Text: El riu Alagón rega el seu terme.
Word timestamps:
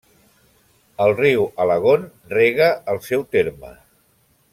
El 1.03 1.11
riu 1.19 1.45
Alagón 1.65 2.07
rega 2.31 2.71
el 2.95 3.01
seu 3.11 3.27
terme. 3.37 3.75